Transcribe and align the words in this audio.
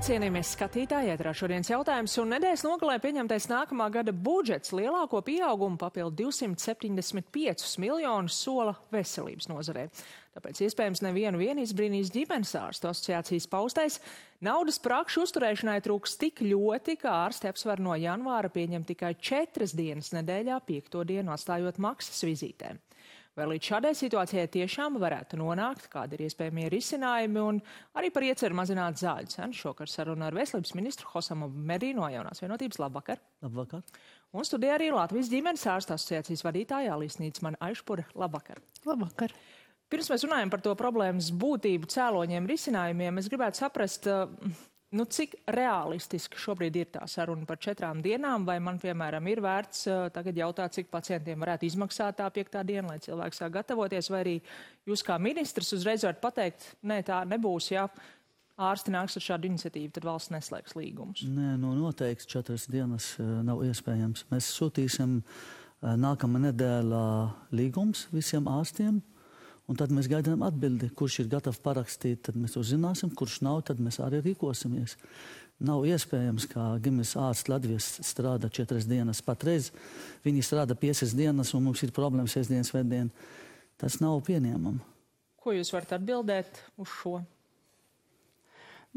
Cienījamies 0.00 0.54
skatītāji, 0.54 1.10
ētrā 1.12 1.34
šodienas 1.36 1.68
jautājums 1.68 2.14
un 2.22 2.30
nedēļas 2.32 2.62
nogalē 2.64 2.94
pieņemtais 3.02 3.50
nākamā 3.50 3.90
gada 3.92 4.14
budžets 4.16 4.72
lielāko 4.72 5.20
pieaugumu 5.26 5.76
papildu 5.76 6.30
275 6.30 7.74
miljonus 7.82 8.38
sola 8.40 8.72
veselības 8.94 9.50
nozarē. 9.50 9.84
Tāpēc 10.38 10.62
iespējams 10.64 11.04
nevienu 11.04 11.42
vien 11.42 11.60
izbrīnīs 11.60 12.08
ģimenes 12.14 12.54
ārstu 12.56 12.88
asociācijas 12.88 13.50
paustais. 13.52 13.98
Naudas 14.40 14.80
prakšu 14.80 15.26
uzturēšanai 15.26 15.76
trūks 15.84 16.16
tik 16.22 16.40
ļoti, 16.48 16.96
ka 17.02 17.18
ārsti 17.26 17.52
apsver 17.52 17.84
no 17.84 17.92
janvāra 18.00 18.48
pieņem 18.54 18.88
tikai 18.88 19.12
četras 19.20 19.76
dienas 19.76 20.14
nedēļā, 20.16 20.62
piekto 20.64 21.04
dienu 21.04 21.36
atstājot 21.36 21.76
maksas 21.76 22.24
vizītēm. 22.24 22.80
Vai 23.40 23.46
līdz 23.54 23.68
šādai 23.70 23.90
situācijai 23.96 24.50
tiešām 24.52 24.98
varētu 25.00 25.38
nonākt, 25.40 25.86
kādi 25.88 26.18
ir 26.18 26.26
iespējamie 26.26 26.66
risinājumi 26.74 27.40
un 27.40 27.60
arī 27.96 28.10
par 28.12 28.26
ieceru 28.26 28.58
mazināt 28.58 29.00
zāļu 29.00 29.30
cenu? 29.32 29.56
Šokar 29.56 29.88
saruna 29.88 30.26
ar 30.28 30.36
veselības 30.36 30.74
ministru 30.76 31.08
Hosamu 31.14 31.48
Medī 31.48 31.94
no 31.96 32.04
jaunās 32.12 32.42
vienotības. 32.44 32.76
Labvakar! 32.82 33.22
Labvakar! 33.40 33.80
Un 34.36 34.44
studijā 34.44 34.74
arī 34.76 34.90
Latvijas 34.92 35.32
ģimenes 35.32 35.64
ārsta 35.72 35.96
asociācijas 35.96 36.44
vadītāja 36.44 36.92
Alīsnīca 36.98 37.46
man 37.46 37.56
Aišpura. 37.64 38.04
Labvakar! 38.12 38.60
Labvakar! 38.84 39.32
Pirms 39.88 40.12
mēs 40.12 40.28
runājam 40.28 40.52
par 40.52 40.60
to 40.66 40.76
problēmas 40.76 41.32
būtību, 41.32 41.88
cēloņiem, 41.96 42.44
risinājumiem, 42.52 43.24
es 43.24 43.32
gribētu 43.32 43.64
saprast, 43.64 44.04
Nu, 44.90 45.04
cik 45.06 45.36
realistiski 45.46 46.38
šobrīd 46.42 46.76
ir 46.80 46.88
tā 46.90 47.04
saruna 47.06 47.46
par 47.46 47.60
četrām 47.62 48.00
dienām, 48.02 48.42
vai 48.46 48.56
man, 48.58 48.78
piemēram, 48.82 49.28
ir 49.30 49.38
vērts 49.44 49.84
uh, 49.86 49.98
tagad 50.10 50.40
jautāt, 50.40 50.74
cik 50.74 50.88
pacientiem 50.90 51.38
varētu 51.38 51.68
izmaksāt 51.68 52.18
tā 52.18 52.26
piektā 52.34 52.64
diena, 52.66 52.88
lai 52.90 52.96
cilvēks 53.02 53.38
sāk 53.38 53.54
gatavoties, 53.54 54.08
vai 54.10 54.24
arī 54.24 54.34
jūs 54.90 55.04
kā 55.06 55.14
ministrs 55.22 55.70
uzreiz 55.76 56.02
varat 56.02 56.18
pateikt, 56.24 56.72
nē, 56.82 57.04
tā 57.06 57.20
nebūs, 57.30 57.70
ja 57.70 57.86
ārsti 58.58 58.90
nāks 58.96 59.14
ar 59.14 59.26
šādu 59.28 59.46
iniciatīvu, 59.52 59.92
tad 59.94 60.08
valsts 60.10 60.34
neslēgs 60.34 60.74
līgumus? 60.74 61.22
Nē, 61.22 61.54
nu 61.62 61.76
noteikti 61.78 62.26
četras 62.34 62.66
dienas 62.70 63.12
uh, 63.22 63.38
nav 63.46 63.62
iespējams. 63.70 64.26
Mēs 64.34 64.50
sūtīsim 64.58 65.20
uh, 65.22 65.94
nākamā 66.02 66.42
nedēļā 66.48 67.06
līgums 67.62 68.08
visiem 68.10 68.50
ārstiem. 68.50 68.98
Un 69.70 69.78
tad 69.78 69.92
mēs 69.94 70.08
gaidām 70.10 70.40
atbildi, 70.42 70.88
kurš 70.98 71.20
ir 71.22 71.28
gatavs 71.30 71.60
parakstīt, 71.62 72.24
tad 72.26 72.34
mēs 72.34 72.56
to 72.56 72.62
zināsim, 72.66 73.12
kurš 73.14 73.38
nav, 73.46 73.60
tad 73.68 73.78
mēs 73.78 74.00
arī 74.02 74.18
rīkosimies. 74.24 74.96
Nav 75.62 75.84
iespējams, 75.86 76.48
ka 76.50 76.64
ģimenes 76.82 77.12
ārsts 77.20 77.50
Latvijas 77.52 77.86
strādā 78.02 78.50
četras 78.50 78.88
dienas. 78.90 79.20
Patreiz 79.22 79.68
viņi 80.24 80.42
strādā 80.42 80.74
piecas 80.74 81.14
dienas, 81.14 81.52
un 81.54 81.68
mums 81.68 81.84
ir 81.86 81.94
problēmas 81.94 82.34
sestdienas 82.34 82.72
vēdien. 82.74 83.12
Tas 83.78 84.00
nav 84.02 84.18
pieņēmami. 84.26 84.82
Ko 85.40 85.54
jūs 85.54 85.70
varat 85.76 85.94
atbildēt 86.00 86.64
uz 86.80 86.90
šo? 86.90 87.20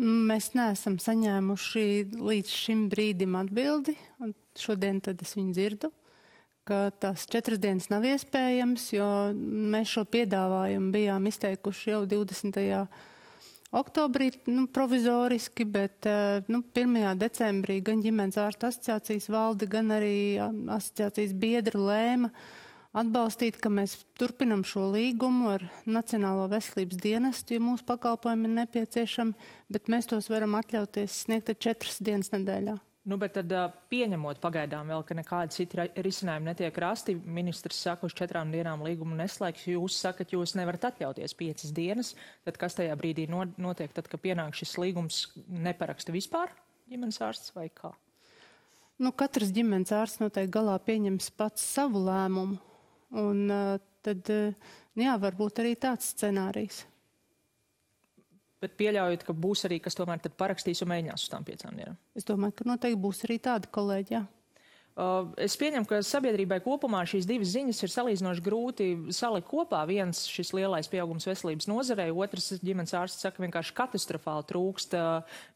Mēs 0.01 0.55
neesam 0.57 0.97
saņēmuši 0.97 1.85
līdz 2.17 2.61
šim 2.63 2.87
brīdim 2.89 3.37
atbildi, 3.37 3.93
un 4.25 4.33
šodien 4.57 5.03
tad 5.05 5.21
es 5.21 5.37
viņu 5.37 5.53
dzirdu 5.53 5.93
ka 6.67 6.87
tās 7.03 7.25
četras 7.29 7.59
dienas 7.61 7.89
nav 7.91 8.05
iespējams, 8.07 8.87
jo 8.95 9.07
mēs 9.73 9.91
šo 9.95 10.05
piedāvājumu 10.07 10.93
bijām 10.95 11.27
izteikuši 11.29 11.91
jau 11.91 12.01
20. 12.09 12.59
oktobrī 13.75 14.31
nu, 14.47 14.65
provizoriski, 14.71 15.67
bet 15.67 16.07
eh, 16.09 16.43
nu, 16.47 16.63
1. 16.63 16.99
decembrī 17.19 17.79
gan 17.85 18.03
ģimenes 18.03 18.39
ārsta 18.39 18.71
asociācijas 18.71 19.29
valde, 19.33 19.67
gan 19.69 19.91
arī 19.95 20.15
asociācijas 20.39 21.35
biedri 21.35 21.81
lēma 21.81 22.31
atbalstīt, 22.93 23.57
ka 23.57 23.71
mēs 23.73 23.97
turpinam 24.19 24.61
šo 24.67 24.91
līgumu 24.93 25.49
ar 25.55 25.67
Nacionālo 25.89 26.45
veselības 26.51 27.01
dienestu, 27.01 27.57
ja 27.57 27.63
mūsu 27.65 27.85
pakalpojumi 27.89 28.49
ir 28.49 28.57
nepieciešami, 28.61 29.51
bet 29.73 29.91
mēs 29.91 30.11
tos 30.11 30.29
varam 30.31 30.55
atļauties 30.61 31.23
sniegt 31.25 31.55
četras 31.57 31.99
dienas 32.05 32.31
nedēļā. 32.35 32.77
Nu, 33.03 33.17
bet 33.19 33.33
tad 33.35 33.51
pieņemot 33.91 34.37
pagaidām 34.39 34.87
vēl, 34.87 35.01
ka 35.03 35.15
nekāda 35.17 35.51
cita 35.51 35.89
risinājuma 36.05 36.53
netiek 36.53 36.77
rasti, 36.79 37.17
ministrs 37.19 37.81
saka, 37.83 38.07
uz 38.07 38.15
četrām 38.15 38.53
dienām 38.53 38.85
līgumu 38.85 39.17
neslēgs, 39.19 39.65
jūs 39.67 39.97
sakat, 40.05 40.31
jūs 40.31 40.55
nevarat 40.55 40.87
atļauties 40.87 41.35
piecas 41.35 41.73
dienas, 41.75 42.13
tad 42.47 42.59
kas 42.61 42.79
tajā 42.79 42.95
brīdī 42.99 43.25
notiek, 43.27 43.91
tad, 43.91 44.07
kad 44.07 44.23
pienāk 44.23 44.55
šis 44.55 44.77
līgums, 44.79 45.19
neparaksta 45.51 46.15
vispār 46.15 46.55
ģimenes 46.87 47.19
ārsts 47.27 47.51
vai 47.57 47.67
kā? 47.75 47.91
Nu, 49.03 49.11
katrs 49.11 49.51
ģimenes 49.51 49.91
ārsts 49.97 50.23
noteikti 50.23 50.55
galā 50.55 50.77
pieņems 50.87 51.27
pats 51.35 51.67
savu 51.75 52.05
lēmumu, 52.07 52.55
un 53.19 53.43
tad, 54.05 54.33
jā, 54.95 55.19
varbūt 55.27 55.59
arī 55.59 55.75
tāds 55.75 56.13
scenārijs 56.15 56.85
bet 58.63 58.77
pieļaujot, 58.79 59.25
ka 59.27 59.35
būs 59.35 59.67
arī, 59.67 59.81
kas 59.83 59.99
tomēr 59.99 60.23
parakstīs 60.39 60.81
un 60.85 60.93
mēģinās 60.93 61.27
uz 61.27 61.33
tām 61.33 61.43
piecām 61.47 61.75
dienām. 61.75 61.99
Es 62.15 62.27
domāju, 62.27 62.55
ka 62.61 62.69
noteikti 62.71 63.03
būs 63.03 63.25
arī 63.27 63.37
tādi 63.43 63.69
kolēģi. 63.75 64.15
Jā. 64.15 64.23
Es 65.41 65.55
pieņemu, 65.57 65.87
ka 65.89 66.03
sabiedrībai 66.05 66.59
kopumā 66.61 66.99
šīs 67.09 67.25
divas 67.25 67.49
ziņas 67.55 67.79
ir 67.81 67.89
salīdzinoši 67.89 68.43
grūti 68.45 68.89
salikt 69.15 69.47
kopā. 69.49 69.79
Viens 69.89 70.19
šis 70.29 70.51
lielais 70.53 70.89
pieaugums 70.91 71.25
veselības 71.25 71.65
nozarei, 71.65 72.11
otrs 72.13 72.51
ģimenes 72.61 72.93
ārsts 72.99 73.25
saka 73.25 73.41
vienkārši 73.41 73.73
katastrofāli 73.79 74.45
trūkst 74.51 74.93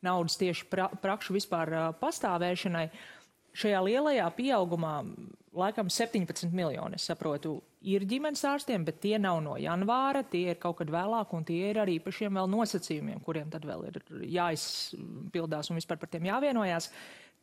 naudas 0.07 0.39
tieši 0.41 0.65
pra 0.71 0.89
prakšu 1.03 1.37
vispār 1.37 1.75
pastāvēšanai. 2.01 2.87
Šajā 3.57 3.83
lielajā 3.85 4.25
pieaugumā 4.37 4.95
laikam 5.57 5.93
17 5.93 6.49
miljoni, 6.53 6.97
es 6.97 7.05
saprotu, 7.09 7.59
ir 7.87 8.05
ģimenes 8.09 8.43
ārstiem, 8.47 8.85
bet 8.87 8.99
tie 9.03 9.15
nav 9.21 9.39
no 9.45 9.55
janvāra, 9.61 10.23
tie 10.27 10.51
ir 10.53 10.59
kaut 10.61 10.79
kad 10.81 10.91
vēlāk, 10.91 11.33
un 11.37 11.45
tie 11.47 11.71
ir 11.71 11.79
ar 11.83 11.91
īpašiem 11.91 12.39
vēl 12.39 12.49
nosacījumiem, 12.51 13.21
kuriem 13.25 13.51
tad 13.53 13.67
vēl 13.67 13.87
ir 13.89 14.01
jāizpildās 14.37 15.71
un 15.71 15.79
vispār 15.79 15.99
par 16.01 16.11
tiem 16.11 16.27
jāvienojās. 16.29 16.91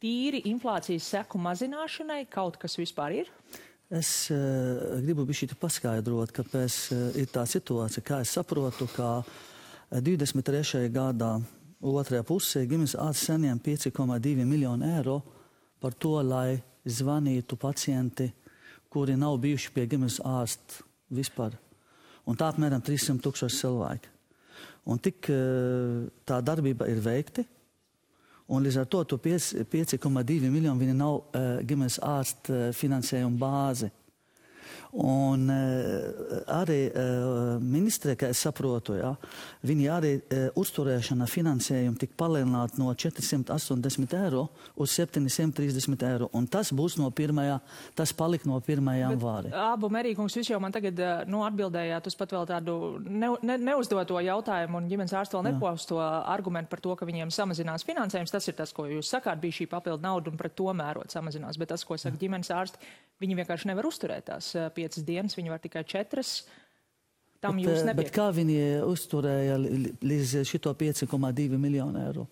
Tīri 0.03 0.43
inflācijas 0.51 1.07
seku 1.15 1.41
mazināšanai 1.41 2.25
kaut 2.33 2.59
kas 2.61 2.77
vispār 2.81 3.23
ir? 3.23 3.33
Es 3.95 4.29
uh, 4.33 5.01
gribu 5.05 5.27
bišķi 5.29 5.57
paskaidrot, 5.61 6.33
kāpēc 6.35 6.79
uh, 6.93 7.03
ir 7.21 7.29
tā 7.33 7.45
situācija, 7.49 8.05
kā 8.05 8.21
es 8.25 8.33
saprotu, 8.37 8.89
ka 8.97 9.21
23. 9.95 10.89
gadā 10.93 11.37
otrajā 11.85 12.25
pusē 12.27 12.65
ģimenes 12.69 12.97
ārsts 13.01 13.29
saņem 13.31 13.61
5,2 13.65 14.47
miljonu 14.49 14.89
eiro 14.89 15.19
par 15.81 15.95
to, 16.01 16.17
lai 16.25 16.57
zvanītu 16.85 17.59
pacienti, 17.61 18.31
kuri 18.95 19.17
nav 19.19 19.41
bijuši 19.43 19.73
pie 19.75 19.89
ģimenes 19.91 20.21
ārsta 20.23 20.85
vispār. 21.15 21.57
Un 22.31 22.39
tā 22.39 22.47
apmēram 22.53 22.83
300 22.85 23.19
tūkstoši 23.25 23.59
cilvēki. 23.65 24.13
Un 24.89 25.01
tik 25.03 25.31
eh, 25.33 26.05
tā 26.29 26.39
darbība 26.45 26.87
ir 26.93 27.01
veikta, 27.05 27.45
un 28.53 28.63
līdz 28.65 28.83
ar 28.83 28.89
to 28.93 29.01
5,2 29.17 30.51
miljoni 30.53 30.93
nav 30.93 31.15
uh, 31.17 31.45
ģimenes 31.65 31.97
ārsta 32.05 32.53
eh, 32.69 32.73
finansējuma 32.77 33.41
bāze. 33.41 33.89
Un 34.95 35.49
uh, 35.51 36.43
arī 36.55 36.81
uh, 36.89 37.57
ministrē, 37.63 38.15
kā 38.19 38.29
es 38.31 38.43
saprotu, 38.45 38.95
ja, 38.99 39.15
viņi 39.67 39.89
arī 39.91 40.13
uh, 40.19 40.45
uzturēšana 40.61 41.27
finansējumu 41.31 41.99
tik 41.99 42.15
palielināt 42.21 42.79
no 42.79 42.93
480 42.95 44.15
eiro 44.21 44.47
uz 44.79 44.95
730 44.95 46.07
eiro. 46.09 46.31
Un 46.39 46.47
tas 46.47 46.71
būs 46.75 46.99
no 47.01 47.11
pirmajā, 47.11 47.59
tas 47.99 48.15
palika 48.15 48.49
no 48.51 48.61
1. 48.61 48.93
janvāra. 49.01 49.51
Abu 49.73 49.91
Merīkungs, 49.93 50.39
jūs 50.39 50.53
jau 50.53 50.61
man 50.63 50.75
tagad 50.75 51.01
nu, 51.31 51.43
atbildējāt 51.47 52.07
uz 52.11 52.19
pat 52.19 52.35
vēl 52.37 52.47
tādu 52.49 52.79
ne, 53.03 53.33
ne, 53.43 53.59
neuzdoto 53.71 54.21
jautājumu, 54.23 54.79
un 54.79 54.89
ģimenes 54.91 55.15
ārsts 55.19 55.35
vēl 55.35 55.47
nepausto 55.49 55.99
argumentu 56.01 56.71
par 56.71 56.83
to, 56.85 56.95
ka 56.99 57.09
viņiem 57.09 57.33
samazinās 57.35 57.87
finansējums. 57.87 58.35
Tas 58.35 58.49
ir 58.51 58.59
tas, 58.59 58.73
ko 58.75 58.87
jūs 58.91 59.11
sakāt, 59.11 59.43
bija 59.43 59.59
šī 59.61 59.69
papildu 59.71 60.05
nauda 60.05 60.33
un 60.33 60.39
pret 60.41 60.55
to 60.59 60.71
mērot 60.77 61.13
samazinās. 61.13 61.59
Bet 61.61 61.73
tas, 61.75 61.85
ko 61.87 61.99
saka 61.99 62.15
Jā. 62.15 62.23
ģimenes 62.25 62.53
ārsti, 62.55 62.93
viņi 63.25 63.41
vienkārši 63.41 63.73
nevar 63.73 63.89
uzturēt 63.89 64.29
tās 64.31 64.53
pie 64.77 64.85
piecas 64.85 65.07
dienas, 65.07 65.35
viņi 65.39 65.53
var 65.53 65.65
tikai 65.65 65.85
četras. 65.89 66.45
Tam 67.45 67.59
bet, 67.59 67.67
jūs 67.67 67.83
eh, 67.83 67.91
nebija. 67.91 68.13
Kā 68.15 68.31
viņi 68.35 68.59
uzturēja 68.89 69.59
līdz 69.61 70.41
šito 70.49 70.73
5,2 70.81 71.61
miljonu 71.61 72.01
eiro? 72.05 72.29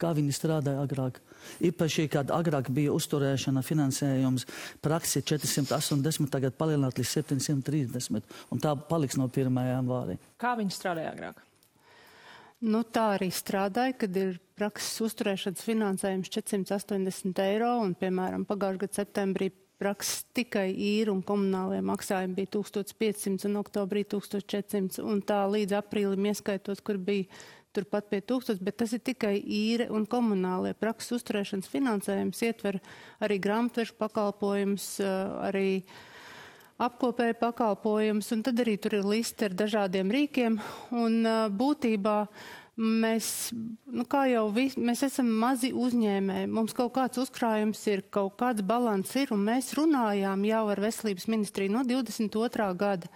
Kā 0.00 0.10
viņi 0.16 0.34
strādāja 0.34 0.82
agrāk? 0.82 1.20
Īpaši, 1.64 2.08
kad 2.10 2.32
agrāk 2.34 2.68
bija 2.74 2.92
uzturēšana, 2.96 3.62
finansējums, 3.62 4.46
praksi 4.82 5.22
480, 5.22 6.30
tagad 6.32 6.56
palielināt 6.58 6.98
līdz 6.98 7.12
730, 7.22 8.34
un 8.50 8.62
tā 8.62 8.74
paliks 8.90 9.18
no 9.20 9.28
1. 9.30 9.60
janvāra. 9.70 10.18
Kā 10.40 10.56
viņi 10.58 10.74
strādāja 10.74 11.14
agrāk? 11.14 11.44
Nu, 12.64 12.80
tā 12.82 13.12
arī 13.18 13.28
strādāja, 13.34 13.94
kad 14.02 14.16
ir 14.18 14.38
prakses 14.58 14.98
uzturēšanas 15.04 15.62
finansējums 15.66 16.30
480 16.32 17.42
eiro, 17.44 17.74
un, 17.84 17.94
piemēram, 17.98 18.46
pagājušā 18.48 18.86
gada 18.86 18.98
septembrī 19.02 19.50
prakses 19.84 20.24
tikai 20.36 20.70
īra 20.72 21.12
un 21.12 21.20
komunālajie 21.26 21.84
maksājumi 21.84 22.38
bija 22.38 22.54
1500 22.56 23.50
un 23.50 23.60
oktobrī 23.60 24.04
1400 24.08 25.04
un 25.04 25.20
tā 25.20 25.42
līdz 25.50 25.76
aprīlim 25.82 26.30
ieskaitot, 26.32 26.80
kur 26.84 26.96
bija 26.96 27.28
turpat 27.74 28.08
pie 28.08 28.22
1000, 28.22 28.62
bet 28.64 28.78
tas 28.80 28.94
ir 28.94 29.02
tikai 29.04 29.34
īre 29.40 29.88
un 29.92 30.06
komunālajie 30.06 30.76
prakses 30.78 31.18
uzturēšanas 31.18 31.70
finansējums 31.72 32.42
ietver 32.46 32.80
arī 33.24 33.40
grāmatvežu 33.42 33.96
pakalpojums, 33.98 34.88
arī 35.48 35.82
apkopēja 36.84 37.36
pakalpojums, 37.38 38.30
un 38.34 38.44
tad 38.46 38.62
arī 38.62 38.76
tur 38.82 38.98
ir 38.98 39.08
liste 39.10 39.48
ar 39.48 39.58
dažādiem 39.58 40.10
rīkiem, 40.14 40.58
un 40.94 41.20
būtībā 41.58 42.18
Mēs, 42.74 43.52
nu 43.86 44.02
kā 44.10 44.24
jau 44.26 44.48
vis, 44.50 44.74
mēs 44.74 45.04
esam 45.06 45.28
mazi 45.38 45.68
uzņēmēji, 45.78 46.48
mums 46.50 46.74
kaut 46.74 46.96
kāds 46.96 47.20
uzkrājums 47.22 47.78
ir, 47.86 48.02
kaut 48.10 48.34
kāds 48.40 48.64
balans 48.66 49.12
ir, 49.14 49.30
un 49.30 49.44
mēs 49.46 49.76
runājām 49.78 50.42
jau 50.48 50.62
ar 50.72 50.82
veselības 50.82 51.28
ministriju 51.30 51.70
no 51.76 51.84
22. 51.86 52.66
gada. 52.80 53.10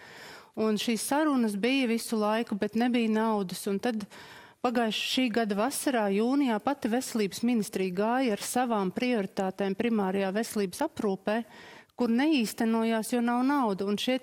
Un 0.58 0.78
šīs 0.78 1.02
sarunas 1.10 1.56
bija 1.58 1.88
visu 1.90 2.18
laiku, 2.18 2.54
bet 2.58 2.78
nebija 2.78 3.10
naudas. 3.10 3.64
Un 3.70 3.80
tad 3.82 4.06
pagājušā 4.62 5.10
šī 5.10 5.26
gada 5.40 5.58
vasarā, 5.58 6.06
jūnijā, 6.14 6.60
pati 6.62 6.90
veselības 6.94 7.42
ministrija 7.46 7.98
gāja 7.98 8.38
ar 8.38 8.46
savām 8.46 8.94
prioritātēm 8.94 9.74
primārajā 9.78 10.30
veselības 10.38 10.86
aprūpē, 10.86 11.40
kur 11.98 12.14
neīstenojās, 12.14 13.10
jo 13.14 13.26
nav 13.26 13.42
nauda. 13.46 13.90
Un 13.90 13.98
šie 13.98 14.20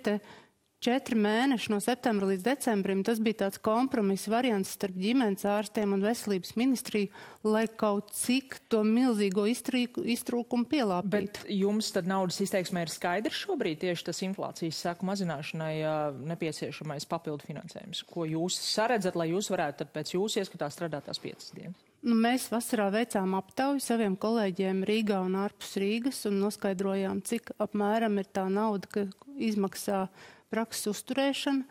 četri 0.85 1.17
mēneši 1.17 1.71
no 1.73 1.79
septembra 1.83 2.29
līdz 2.29 2.43
decembrim, 2.45 3.01
tas 3.05 3.21
bija 3.23 3.45
tāds 3.45 3.61
kompromiss 3.63 4.29
variants 4.31 4.75
starp 4.77 4.97
ģimenes 4.99 5.45
ārstiem 5.49 5.95
un 5.95 6.03
veselības 6.05 6.53
ministriju, 6.59 7.09
lai 7.45 7.65
kaut 7.67 8.13
cik 8.15 8.59
to 8.71 8.83
milzīgo 8.85 9.47
iztrūkumu 9.49 10.69
pielāpītu. 10.69 11.13
Bet 11.15 11.41
jums 11.51 11.91
tad 11.95 12.09
naudas 12.09 12.39
izteiksmē 12.45 12.85
ir 12.85 12.93
skaidrs 12.93 13.41
šobrīd 13.45 13.81
tieši 13.81 14.09
tas 14.11 14.21
inflācijas 14.27 14.83
sēku 14.85 15.09
mazināšanai 15.09 15.73
nepieciešamais 16.33 17.09
papildu 17.09 17.49
finansējums, 17.49 18.05
ko 18.09 18.27
jūs 18.29 18.59
saredzat, 18.61 19.17
lai 19.17 19.31
jūs 19.33 19.49
varētu 19.53 19.89
pēc 19.95 20.15
jūsu 20.17 20.43
ieskatā 20.43 20.69
strādāt 20.73 21.09
tās 21.09 21.21
piecas 21.21 21.51
dienas? 21.57 21.81
Nu, 22.05 22.13
mēs 22.21 22.43
vasarā 22.53 22.91
veicām 22.93 23.31
aptauju 23.33 23.81
saviem 23.81 24.13
kolēģiem 24.21 24.83
Rīgā 24.85 25.23
un 25.25 25.39
ārpus 25.41 25.71
Rīgas 25.81 26.19
un 26.29 26.37
noskaidrojām, 26.43 27.23
cik 27.25 27.49
apmēram 27.57 28.19
ir 28.21 28.29
tā 28.29 28.43
nauda, 28.45 28.91
ka 28.91 29.05
izmaksā 29.41 30.03
prakses 30.51 30.89
uzturēšana. 30.93 31.65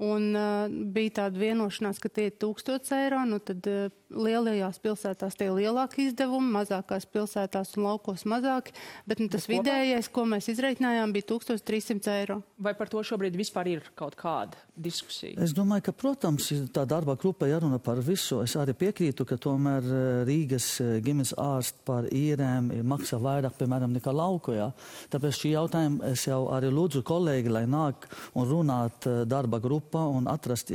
Un 0.00 0.30
uh, 0.32 0.70
bija 0.94 1.18
tāda 1.18 1.42
vienošanās, 1.42 1.98
ka 2.00 2.08
tie 2.08 2.30
ir 2.30 2.36
1000 2.40 2.94
eiro, 2.96 3.20
nu 3.28 3.36
tad 3.44 3.66
uh, 3.68 3.90
lielajās 4.10 4.80
pilsētās 4.82 5.36
tie 5.38 5.50
lielāki 5.52 6.06
izdevumi, 6.08 6.50
mazākās 6.54 7.06
pilsētās 7.10 7.74
un 7.76 7.86
laukos 7.88 8.24
mazāki, 8.30 8.74
bet 9.10 9.20
nu, 9.22 9.28
tas 9.32 9.46
bet 9.46 9.58
vidējais, 9.58 10.08
ko 10.12 10.24
mēs 10.30 10.50
izreikinājām, 10.54 11.12
bija 11.14 11.28
1300 11.34 12.14
eiro. 12.16 12.40
Vai 12.58 12.72
par 12.78 12.90
to 12.92 13.02
šobrīd 13.06 13.36
vispār 13.38 13.70
ir 13.74 13.90
kaut 13.98 14.16
kāda 14.20 14.56
diskusija? 14.80 15.36
Es 15.44 15.54
domāju, 15.56 15.88
ka, 15.90 15.96
protams, 16.04 16.48
tā 16.72 16.86
darba 16.88 17.16
grupa 17.20 17.48
jārunā 17.50 17.80
par 17.84 18.00
visu. 18.04 18.40
Es 18.44 18.56
arī 18.60 18.74
piekrītu, 18.80 19.26
ka 19.28 19.38
tomēr 19.40 19.84
uh, 19.84 20.00
Rīgas 20.28 20.72
uh, 20.80 20.96
ģimenes 21.04 21.34
ārsts 21.40 21.84
par 21.86 22.08
īrēm 22.08 22.72
maksā 22.88 23.20
vairāk, 23.20 23.58
piemēram, 23.60 23.92
nekā 23.98 24.14
laukojā. 24.16 24.70
Tāpēc 25.12 25.42
šī 25.42 25.54
jautājuma 25.54 26.14
es 26.14 26.26
jau 26.28 26.42
arī 26.56 26.72
lūdzu 26.72 27.04
kolēģi, 27.06 27.52
lai 27.52 27.66
nāk 27.70 28.08
un 28.38 28.48
runāt 28.48 29.10
uh, 29.10 29.22
darba 29.28 29.60
grupa 29.62 29.90
kopā 29.90 30.06
un 30.14 30.28
atrast 30.30 30.70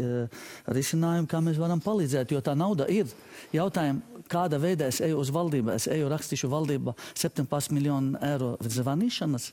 risinājumu, 0.68 1.28
kā 1.30 1.42
mēs 1.42 1.60
varam 1.60 1.82
palīdzēt, 1.82 2.32
jo 2.32 2.42
tā 2.42 2.56
nauda 2.56 2.88
ir. 2.92 3.08
Jautājumi, 3.56 4.24
kāda 4.32 4.60
veidā 4.62 4.90
es 4.92 5.02
eju 5.06 5.20
uz 5.22 5.32
valdību, 5.34 5.76
es 5.76 5.90
eju 5.92 6.10
rakstīšu 6.12 6.50
valdību 6.52 6.96
17 7.14 7.76
miljonu 7.76 8.20
eiro 8.26 8.56
zvanīšanas. 8.62 9.52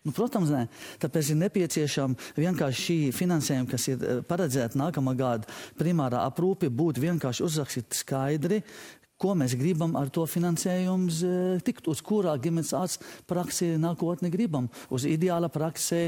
Nu, 0.00 0.14
protams, 0.16 0.48
nē. 0.48 0.62
Tāpēc 1.02 1.34
ir 1.34 1.36
nepieciešama 1.42 2.30
vienkārši 2.40 2.84
šī 2.86 2.94
finansējuma, 3.12 3.68
kas 3.68 3.84
ir 3.92 4.00
eh, 4.00 4.22
paredzēta 4.24 4.80
nākamā 4.80 5.12
gada 5.18 5.58
primārā 5.76 6.22
aprūpe, 6.24 6.70
būt 6.72 7.02
vienkārši 7.02 7.44
uzrakstīt 7.44 7.98
skaidri, 7.98 8.62
ko 9.20 9.34
mēs 9.36 9.54
gribam 9.58 9.92
ar 10.00 10.08
to 10.12 10.24
finansējumu 10.28 11.12
eh, 11.12 11.60
tikt, 11.64 11.88
uz 11.92 12.00
kurā 12.04 12.32
ģimenes 12.40 12.72
ārsts 12.76 13.20
praksē 13.28 13.74
nākotni 13.80 14.30
gribam. 14.32 14.68
Uz 14.92 15.04
ideāla 15.08 15.50
praksē, 15.52 16.00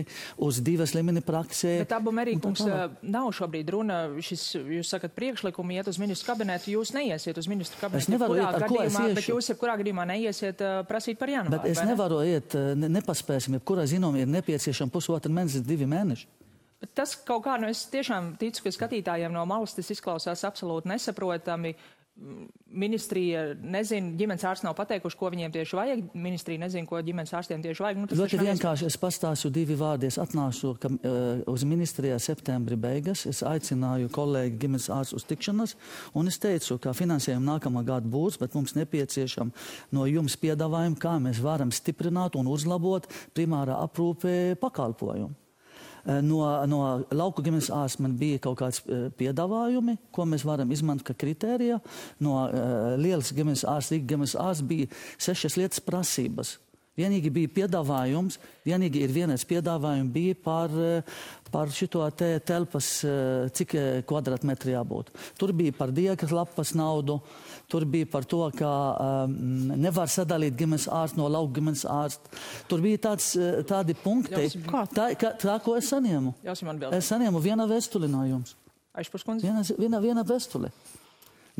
uz 0.42 0.62
divas 0.64 0.94
līmeni 0.96 1.22
praksē. 1.24 1.74
Bet 1.84 1.94
abu 1.96 2.14
merīkums 2.16 2.64
nav 3.02 3.30
šobrīd 3.36 3.72
runa, 3.74 4.00
šis, 4.24 4.46
jūs 4.78 4.94
sakat, 4.94 5.14
priekšlikumu 5.18 5.76
iet 5.76 5.90
uz 5.92 6.00
ministru 6.00 6.32
kabinetu, 6.32 6.72
jūs 6.72 6.94
neiesiet 6.96 7.38
uz 7.38 7.50
ministru 7.52 7.80
kabinetu. 7.82 8.06
Es 8.06 8.12
nevaru 8.12 8.40
iet, 8.40 8.48
ar 8.48 8.68
ko 8.70 8.80
es 8.80 8.96
iešu. 8.96 9.16
Bet 9.20 9.30
jūs 9.34 9.52
jebkurā 9.52 9.76
gadījumā 9.82 10.08
neiesiet 10.14 10.64
uh, 10.64 10.80
prasīt 10.88 11.20
par 11.20 11.32
janvāru. 11.34 11.58
Bet 11.58 11.72
es 11.74 11.84
nevaru 11.84 12.22
ne? 12.22 12.36
iet, 12.36 12.56
ne, 12.78 12.92
nepaspēsim, 12.96 13.60
jebkurā 13.60 13.84
zinām 13.90 14.16
ir 14.20 14.30
nepieciešama 14.32 14.92
pusotra 14.94 15.32
mēnesis, 15.32 15.66
divi 15.66 15.88
mēneši. 15.90 16.30
Tas 16.98 17.12
kaut 17.22 17.44
kā, 17.44 17.54
nu 17.62 17.68
es 17.70 17.84
tiešām 17.92 18.32
ticu, 18.40 18.64
ka 18.64 18.72
skatītājiem 18.74 19.30
no 19.30 19.44
malas 19.46 19.76
tas 19.76 19.92
izklausās 19.94 20.42
absolūti 20.48 20.90
nesaprotami. 20.90 21.76
Uh, 21.76 22.01
Ministrija 22.72 23.54
nezina, 23.56 24.12
ģimenes 24.16 24.44
ārsts 24.46 24.64
nav 24.64 24.74
pateikuši, 24.76 25.16
ko 25.18 25.30
viņiem 25.32 25.52
tieši 25.52 25.76
vajag. 25.76 26.02
Ministrija 26.16 26.60
nezina, 26.60 26.86
ko 26.88 27.00
ģimenes 27.02 27.32
ārstiem 27.34 27.64
tieši 27.64 27.84
vajag. 27.84 27.98
Nu, 28.02 28.08
Ļoti 28.20 28.38
vienkārši 28.40 28.86
es 28.88 28.96
pastāstu 29.00 29.50
divi 29.52 29.74
vārdi. 29.80 30.10
Es 30.12 30.20
atnāšu 30.22 30.74
ka, 30.80 30.92
uh, 30.92 31.42
uz 31.50 31.64
ministrijā 31.68 32.20
septembri 32.22 32.78
beigas. 32.80 33.24
Es 33.28 33.42
aicināju 33.48 34.12
kolēģi 34.12 34.60
ģimenes 34.64 34.88
ārstu 34.92 35.18
uz 35.18 35.26
tikšanos, 35.28 35.76
un 36.16 36.30
es 36.30 36.40
teicu, 36.42 36.78
ka 36.84 36.94
finansējumi 36.96 37.48
nākamā 37.48 37.84
gada 37.88 38.08
būs, 38.12 38.38
bet 38.40 38.56
mums 38.56 38.76
nepieciešam 38.78 39.52
no 39.96 40.08
jums 40.08 40.38
piedāvājumu, 40.40 41.00
kā 41.02 41.18
mēs 41.20 41.42
varam 41.44 41.72
stiprināt 41.74 42.38
un 42.38 42.52
uzlabot 42.52 43.08
primārā 43.36 43.80
aprūpē 43.88 44.60
pakalpojumu. 44.62 45.41
Eh, 46.06 46.18
no, 46.26 46.42
no 46.66 46.80
lauku 47.14 47.44
ģimenes 47.46 47.70
ārsta 47.74 48.02
man 48.02 48.16
bija 48.18 48.40
kaut 48.42 48.58
kāds 48.62 48.82
eh, 48.86 49.06
piedāvājumi, 49.18 49.96
ko 50.14 50.26
mēs 50.26 50.44
varam 50.48 50.72
izmantot 50.74 51.06
kā 51.12 51.14
kritērija. 51.22 51.78
No 52.22 52.40
uh, 52.42 52.94
lielas 52.98 53.30
ģimenes 53.34 53.64
ārsta, 53.68 53.98
ģimenes 53.98 54.34
ārsta 54.38 54.66
bija 54.66 54.90
sešas 55.22 55.58
lietas 55.60 55.82
prasības. 55.84 56.56
Vienīgi 56.92 57.30
bija 57.32 57.48
piedāvājums, 57.56 58.36
vienīgi 58.66 59.00
ir 59.00 59.12
vienais 59.14 59.46
piedāvājums 59.48 60.12
bija 60.12 60.36
par, 60.44 60.74
par 61.48 61.72
šito 61.72 62.04
te 62.12 62.34
telpas, 62.44 62.90
cik 63.56 63.72
kvadrātmetri 64.08 64.74
jābūt. 64.74 65.08
Tur 65.40 65.54
bija 65.56 65.72
par 65.78 65.94
diekas 65.96 66.34
lapas 66.36 66.74
naudu, 66.76 67.16
tur 67.72 67.88
bija 67.88 68.10
par 68.12 68.28
to, 68.28 68.42
ka 68.58 68.70
um, 68.92 69.72
nevar 69.72 70.12
sadalīt 70.12 70.58
ģimenes 70.60 70.84
ārstu 70.92 71.22
no 71.22 71.32
lauka 71.32 71.56
ģimenes 71.56 71.86
ārsta. 71.88 72.36
Tur 72.68 72.84
bija 72.84 73.00
tāds, 73.08 73.32
tādi 73.72 73.96
punkti, 73.96 74.52
tā, 74.92 75.12
ka, 75.16 75.32
tā, 75.40 75.56
ko 75.64 75.80
es 75.80 75.88
saņēmu. 75.94 76.36
Es 77.00 77.08
saņēmu 77.08 77.40
vienu 77.40 77.70
vēstuli 77.72 78.12
no 78.12 78.26
jums. 78.28 78.52
Viena, 79.40 79.64
viena, 79.80 80.04
viena 80.04 80.28
vēstule. 80.28 80.68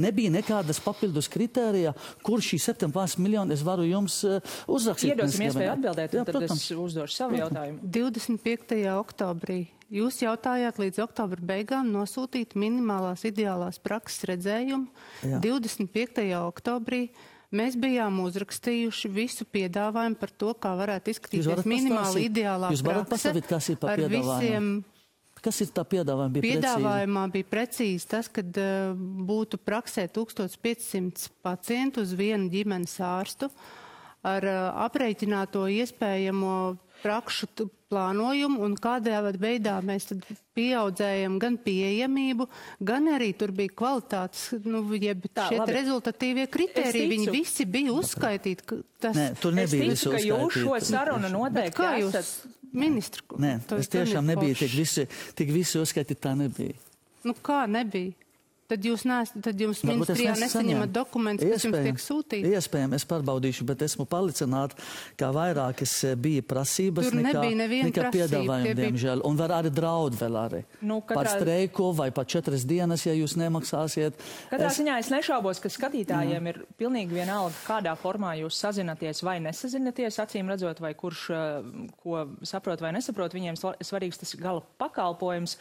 Nebija 0.01 0.33
nekādas 0.33 0.81
papildus 0.81 1.29
kritērija, 1.33 1.93
kur 2.25 2.41
šī 2.41 2.57
17 2.63 3.21
miljoni 3.21 3.53
es 3.53 3.65
varu 3.67 3.85
jums 3.85 4.23
uh, 4.25 4.55
uzrakstīt. 4.73 5.13
Iedosim 5.13 5.45
iespēju 5.49 5.73
atbildēt, 5.75 6.17
Jā, 6.17 6.25
tad 6.25 6.33
protams. 6.33 6.65
es 6.65 6.73
uzdošu 6.73 7.19
savu 7.19 7.37
jautājumu. 7.37 7.83
25. 7.99 8.79
oktobrī 8.97 9.59
jūs 9.93 10.23
jautājāt 10.25 10.81
līdz 10.81 11.03
oktobra 11.05 11.45
beigām 11.53 11.93
nosūtīt 11.93 12.57
minimālās 12.57 13.27
ideālās 13.29 13.77
prakses 13.85 14.25
redzējumu. 14.33 14.89
Jā. 15.29 15.43
25. 15.45 16.25
oktobrī 16.41 17.05
Mēs 17.53 17.75
bijām 17.77 18.17
uzrakstījuši 18.25 19.11
visu 19.13 19.45
piedāvājumu 19.45 20.17
par 20.17 20.31
to, 20.41 20.55
kā 20.57 20.71
varētu 20.79 21.13
izskatīties 21.13 21.67
minimāli 21.69 22.23
ideālā 22.31 22.71
prakse. 22.71 22.79
Jūs 22.79 22.85
varat 22.87 23.11
pasavīt, 23.11 23.49
kas 23.51 23.69
ir 23.69 23.77
par 23.83 24.01
piedāvājumu? 24.01 24.79
Kas 25.43 25.59
ir 25.65 25.73
tā 25.75 25.83
piedāvājuma? 25.83 26.31
Bija 26.37 26.59
Piedāvājumā 26.61 27.25
precīzi? 27.27 27.35
bija 27.35 27.51
precīzi 27.51 28.09
tas, 28.13 28.29
ka 28.31 28.45
uh, 28.47 28.93
būtu 29.27 29.59
praksē 29.59 30.07
1500 30.15 31.33
pacientu 31.43 32.05
uz 32.07 32.13
vienu 32.19 32.47
ģimenes 32.53 32.95
ārstu 33.03 33.51
ar 34.23 34.47
uh, 34.47 34.61
aprēķināto 34.85 35.65
iespējamo 35.83 36.55
prakšu 37.03 37.51
plānojumu 37.93 38.63
un 38.65 38.77
kādā 38.81 39.21
veidā 39.37 39.77
mēs 39.85 40.09
tad 40.11 40.25
pieaudzējam 40.57 41.37
gan 41.43 41.59
pieejamību, 41.65 42.49
gan 42.85 43.11
arī 43.15 43.33
tur 43.39 43.53
bija 43.57 43.73
kvalitātes, 43.77 44.49
nu, 44.65 44.83
jeb 44.97 45.29
Tā, 45.29 45.49
šie 45.51 45.61
labi. 45.61 45.77
rezultatīvie 45.79 46.49
kriteriji, 46.53 47.11
viņi 47.13 47.29
visi 47.33 47.69
bija 47.69 47.95
uzskaitīti. 47.97 48.81
Tas... 49.03 49.17
Nē, 49.19 49.29
tur 49.43 49.57
nebija 49.57 49.93
es 49.93 50.03
ticu, 50.03 50.17
ka 50.17 50.25
jūs 50.25 50.59
šo 50.63 50.81
sarunu 50.93 51.33
noteikti 51.33 51.79
kā 51.79 51.95
jūs 52.01 52.19
esat 52.23 52.59
ministru. 52.73 53.39
Nē, 53.43 53.59
tas 53.69 53.91
tiešām 53.93 54.33
nebija 54.33 54.57
tik 54.63 54.75
visi, 54.75 55.07
tik 55.39 55.53
visi 55.53 55.81
uzskaitīt, 55.83 56.21
tā 56.25 56.35
nebija. 56.39 56.77
Nu 57.27 57.37
kā 57.39 57.65
nebija? 57.71 58.17
Tad 58.71 58.87
jūs, 58.87 59.03
nes, 59.05 59.33
tad 59.45 59.59
jūs 59.61 59.83
ministrijā 59.85 60.33
nesaņemat 60.39 60.93
dokumentus, 60.95 61.49
kas 61.51 61.67
jums 61.67 61.83
tiek 61.85 61.99
sūtīti? 62.01 62.53
Iespējams, 62.57 62.97
es 62.97 63.05
pārbaudīšu, 63.11 63.67
bet 63.69 63.83
esmu 63.85 64.07
palicināta, 64.09 64.79
ka 65.19 65.29
vairākas 65.35 65.93
eh, 66.09 66.15
bija 66.17 66.45
prasības 66.47 67.11
Tur 67.11 67.19
nekā, 67.19 67.43
nekā 67.59 68.07
piedāvājumi, 68.15 68.71
bija... 68.71 68.79
diemžēl. 68.87 69.25
Un 69.29 69.37
var 69.41 69.57
arī 69.59 69.73
draud 69.75 70.17
vēl 70.21 70.39
arī. 70.45 70.63
Nu, 70.81 71.03
katrā... 71.03 71.19
Par 71.19 71.31
streiku 71.35 71.91
vai 71.99 72.09
pat 72.15 72.33
četras 72.33 72.65
dienas, 72.69 73.05
ja 73.05 73.17
jūs 73.19 73.37
nemaksāsiet. 73.43 74.17
Katrā 74.55 74.71
es... 74.71 74.81
ziņā 74.81 74.97
es 75.03 75.13
nešaubos, 75.13 75.61
ka 75.61 75.73
skatītājiem 75.73 76.49
Jā. 76.49 76.55
ir 76.55 76.63
pilnīgi 76.81 77.19
vienalga, 77.19 77.53
kādā 77.67 77.97
formā 77.99 78.37
jūs 78.41 78.63
sazināties 78.63 79.25
vai 79.27 79.37
nesazināties, 79.45 80.23
acīm 80.23 80.49
redzot, 80.55 80.81
vai 80.81 80.95
kurš 80.97 81.29
eh, 81.35 81.71
ko 82.01 82.25
saprot 82.47 82.81
vai 82.85 82.95
nesaprot. 82.97 83.35
Viņiem 83.37 83.59
svarīgs 83.59 84.23
tas 84.23 84.37
gala 84.41 84.65
pakalpojums. 84.81 85.59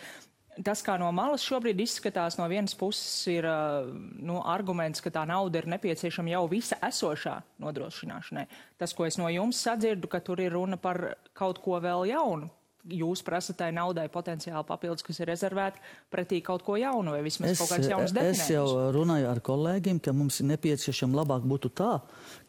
Tas, 0.59 0.81
kā 0.83 0.97
no 0.99 1.07
malas 1.15 1.45
šobrīd 1.47 1.79
izskatās, 1.79 2.35
no 2.35 2.43
vienas 2.51 2.73
puses 2.75 3.23
ir 3.31 3.45
nu, 4.19 4.41
arguments, 4.43 4.99
ka 4.99 5.13
tā 5.13 5.23
nauda 5.29 5.61
ir 5.61 5.69
nepieciešama 5.71 6.33
jau 6.33 6.41
visa 6.51 6.75
esošā 6.83 7.37
nodrošināšanai. 7.63 8.47
Tas, 8.81 8.91
ko 8.97 9.07
es 9.07 9.15
no 9.21 9.31
jums 9.31 9.61
sadzirdu, 9.63 10.11
ka 10.11 10.19
tur 10.19 10.43
ir 10.43 10.51
runa 10.51 10.75
par 10.81 11.13
kaut 11.37 11.61
ko 11.63 11.79
vēl 11.79 12.09
jaunu, 12.11 12.51
jūs 12.89 13.21
prasat 13.25 13.59
tai 13.59 13.69
naudai 13.75 14.07
potenciāli 14.11 14.63
papildus, 14.67 15.05
kas 15.05 15.21
ir 15.21 15.29
rezervēti 15.29 15.81
pretī 16.11 16.41
kaut 16.43 16.63
ko 16.65 16.77
jaunu 16.79 17.13
vai 17.15 17.21
vismaz 17.25 17.53
es, 17.53 17.61
kaut 17.61 17.73
kāds 17.75 17.89
jauns 17.91 18.13
definējums? 18.15 18.41
Es 18.43 18.53
jau 18.53 18.91
runāju 18.95 19.29
ar 19.29 19.41
kolēģiem, 19.45 20.01
ka 20.03 20.13
mums 20.15 20.41
ir 20.41 20.49
nepieciešams 20.51 21.17
labāk 21.21 21.45
būtu 21.47 21.71
tā, 21.77 21.99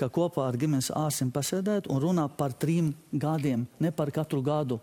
ka 0.00 0.08
kopā 0.12 0.48
ar 0.48 0.58
ģimenes 0.58 0.92
ārstiem 0.96 1.32
pasēdēt 1.34 1.90
un 1.92 2.00
runā 2.02 2.26
par 2.36 2.56
trim 2.56 2.92
gadiem, 3.12 3.66
ne 3.82 3.92
par 3.92 4.12
katru 4.14 4.42
gadu. 4.44 4.80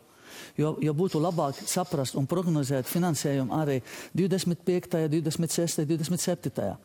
Jo, 0.59 0.75
jo 0.81 0.93
būtu 0.97 1.21
labāk 1.21 1.61
saprast 1.65 2.17
un 2.19 2.27
prognozēt 2.29 2.89
finansējumu 2.89 3.55
arī 3.55 3.79
25., 4.17 5.07
26., 5.09 5.85
27. 5.89 6.77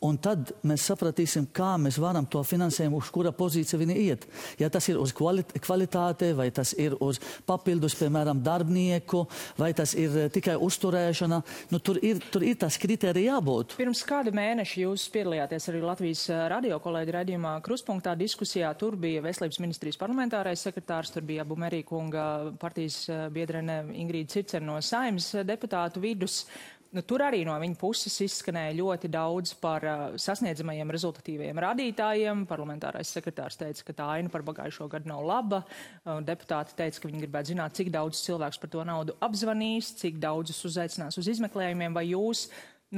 Un 0.00 0.16
tad 0.22 0.52
mēs 0.66 0.86
sapratīsim, 0.88 1.46
kā 1.54 1.74
mēs 1.80 1.98
varam 2.00 2.26
to 2.30 2.40
finansējumu, 2.46 3.00
uz 3.00 3.10
kura 3.12 3.32
pozīcija 3.36 3.78
viņi 3.80 3.96
iet. 4.00 4.26
Ja 4.60 4.70
tas 4.72 4.88
ir 4.88 4.98
uz 5.00 5.12
kvalitāte, 5.14 6.30
vai 6.36 6.48
tas 6.54 6.72
ir 6.80 6.96
uz 7.04 7.20
papildus, 7.46 7.96
piemēram, 8.00 8.40
darbnieku, 8.44 9.26
vai 9.60 9.72
tas 9.76 9.92
ir 9.98 10.16
eh, 10.24 10.30
tikai 10.32 10.56
uzturēšana, 10.60 11.40
nu, 11.72 11.80
tur, 11.84 12.00
ir, 12.04 12.22
tur 12.32 12.44
ir 12.46 12.56
tas 12.60 12.78
kriterija 12.80 13.36
jābūt. 13.36 13.76
Pirms 13.78 14.02
kāda 14.08 14.32
mēneša 14.34 14.82
jūs 14.86 15.06
piedalījāties 15.12 15.68
arī 15.72 15.84
Latvijas 15.84 16.24
eh, 16.32 16.42
radio 16.52 16.80
kolēģi 16.82 17.16
redzījumā 17.18 17.54
Kruspunktā 17.66 18.16
diskusijā. 18.18 18.72
Tur 18.80 18.96
bija 19.00 19.22
Veselības 19.24 19.60
ministrijas 19.62 20.00
parlamentārais 20.00 20.64
sekretārs, 20.64 21.12
tur 21.14 21.26
bija 21.28 21.44
Abu 21.44 21.58
Merīkunga 21.60 22.26
partijas 22.60 22.89
eh, 23.08 23.24
biedrene 23.32 23.82
Ingrīda 24.02 24.36
Circer 24.36 24.64
no 24.64 24.80
Saimas 24.84 25.32
deputātu 25.46 26.02
vidus. 26.02 26.44
Nu, 26.90 27.04
tur 27.06 27.22
arī 27.22 27.44
no 27.46 27.54
viņa 27.62 27.76
puses 27.78 28.16
izskanēja 28.24 28.74
ļoti 28.80 29.08
daudz 29.14 29.52
par 29.62 29.84
uh, 29.86 30.00
sasniedzamajiem 30.18 30.90
rezultatīviem 30.90 31.60
rādītājiem. 31.62 32.40
Parlamentārais 32.50 33.12
sekretārs 33.14 33.60
teica, 33.60 33.84
ka 33.86 33.94
tā 34.00 34.08
aina 34.16 34.32
par 34.32 34.42
pagājušo 34.48 34.88
gadu 34.90 35.12
nav 35.12 35.22
laba. 35.22 35.60
Uh, 36.02 36.18
deputāti 36.26 36.74
teica, 36.80 36.98
ka 36.98 37.10
viņi 37.12 37.22
gribētu 37.22 37.52
zināt, 37.52 37.76
cik 37.78 37.92
daudz 37.94 38.24
cilvēks 38.24 38.58
par 38.58 38.72
to 38.74 38.82
naudu 38.88 39.14
apzvanīs, 39.22 39.92
cik 40.02 40.18
daudzus 40.18 40.64
uzaicinās 40.66 41.20
uz 41.22 41.30
izmeklējumiem, 41.30 41.94
vai 41.94 42.08
jūs 42.08 42.48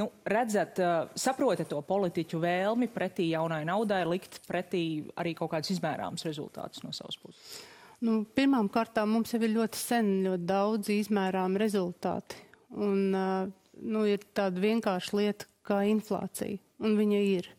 nu, 0.01 0.09
redzat, 0.25 0.81
uh, 0.81 1.13
saprotat 1.13 1.69
to 1.69 1.83
politiķu 1.85 2.41
vēlmi 2.41 2.89
pretī 2.97 3.29
jaunai 3.35 3.61
naudai 3.69 4.07
likt 4.09 4.41
pretī 4.49 4.87
arī 5.21 5.37
kaut 5.37 5.53
kādus 5.53 5.77
izmērāmus 5.77 6.25
rezultātus 6.31 6.81
no 6.81 6.97
savas 6.97 7.21
puses? 7.21 7.61
Nu, 8.03 8.23
pirmām 8.35 8.67
kārtām 8.73 9.13
mums 9.15 9.31
jau 9.31 9.39
ir 9.47 9.53
ļoti 9.55 9.79
sen 9.79 10.09
ļoti 10.25 10.47
daudz 10.49 10.91
izmērām 10.91 11.55
rezultāti. 11.61 12.41
Un, 12.75 13.13
nu, 13.13 14.05
ir 14.11 14.25
tāda 14.35 14.63
vienkārša 14.63 15.19
lieta 15.21 15.47
kā 15.67 15.83
inflācija, 15.87 16.59
un 16.83 16.97
viņa 16.99 17.21
ir. 17.29 17.51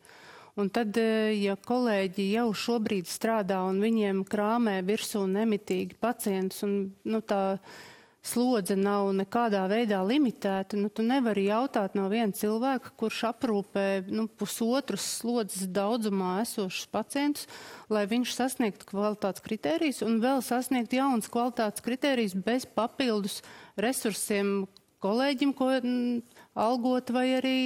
Un 0.60 0.68
tad, 0.70 1.00
ja 1.34 1.56
kolēģi 1.58 2.28
jau 2.36 2.50
šobrīd 2.54 3.08
strādā 3.10 3.62
un 3.66 3.80
viņiem 3.82 4.22
krāmē 4.30 4.76
virsū 4.86 5.24
nemitīgi 5.32 5.98
pacients, 6.04 6.60
un 6.68 6.76
nu, 7.10 7.24
tā 7.26 7.58
slodze 8.24 8.76
nav 8.80 9.10
nekādā 9.18 9.66
veidā 9.68 10.00
limitēta, 10.08 10.78
nu, 10.80 10.88
tu 10.88 11.04
nevari 11.06 11.46
jautāt 11.50 11.98
no 12.00 12.08
viena 12.12 12.32
cilvēka, 12.36 12.94
kurš 13.00 13.24
aprūpē 13.34 13.88
nu, 14.08 14.30
pusotras 14.32 15.06
slodzes 15.20 15.68
daudzumā 15.68 16.38
esošus 16.46 16.88
pacientus, 16.94 17.50
lai 17.92 18.06
viņš 18.10 18.36
sasniegtu 18.38 18.88
kvalitātes 18.94 19.44
kritērijas 19.44 20.04
un 20.08 20.22
vēl 20.24 20.40
sasniegtu 20.46 21.02
jaunas 21.02 21.28
kvalitātes 21.32 21.84
kritērijas 21.84 22.38
bez 22.46 22.66
papildus 22.66 23.42
resursiem, 23.76 24.64
kolēģim, 25.04 25.52
ko 25.58 25.68
mm, 25.76 26.22
algot 26.64 27.12
vai 27.14 27.26
arī 27.38 27.58